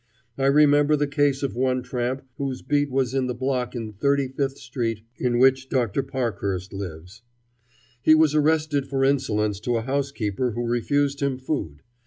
I 0.35 0.47
remember 0.47 0.95
the 0.95 1.05
case 1.05 1.43
of 1.43 1.55
one 1.55 1.83
tramp 1.83 2.23
whose 2.37 2.63
beat 2.63 2.89
was 2.89 3.13
in 3.13 3.27
the 3.27 3.35
block 3.35 3.75
in 3.75 3.93
Thirty 3.93 4.29
fifth 4.29 4.57
Street 4.57 5.01
in 5.19 5.37
which 5.37 5.69
Dr. 5.69 6.01
Parkhurst 6.01 6.73
lives. 6.73 7.21
He 8.01 8.15
was 8.15 8.33
arrested 8.33 8.87
for 8.87 9.05
insolence 9.05 9.59
to 9.59 9.77
a 9.77 9.83
housekeeper 9.83 10.53
who 10.53 10.65
refused 10.65 11.19
him 11.21 11.37
food. 11.37 11.83